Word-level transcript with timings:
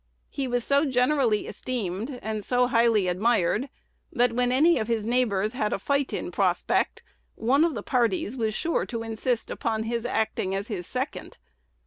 He 0.31 0.47
was 0.47 0.63
so 0.63 0.83
generally 0.87 1.45
esteemed, 1.45 2.17
and 2.23 2.43
so 2.43 2.65
highly 2.65 3.07
admired, 3.07 3.69
that, 4.11 4.31
when 4.33 4.51
any 4.51 4.79
of 4.79 4.87
his 4.87 5.05
neighbors 5.05 5.53
had 5.53 5.73
a 5.73 5.77
fight 5.77 6.11
in 6.11 6.31
prospect, 6.31 7.03
one 7.35 7.63
of 7.63 7.75
the 7.75 7.83
parties 7.83 8.35
was 8.35 8.55
sure 8.55 8.83
to 8.87 9.03
insist 9.03 9.51
upon 9.51 9.83
his 9.83 10.03
acting 10.03 10.55
as 10.55 10.69
his 10.69 10.87
second. 10.87 11.37